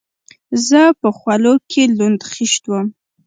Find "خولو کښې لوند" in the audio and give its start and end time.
1.17-2.19